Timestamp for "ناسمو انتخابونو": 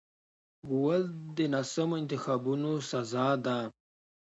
1.53-2.71